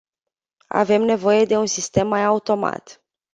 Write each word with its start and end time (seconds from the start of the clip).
Avem 0.79 1.01
nevoie 1.05 1.45
de 1.45 1.57
un 1.57 1.65
sistem 1.75 2.07
mai 2.15 2.23
automat. 2.23 2.97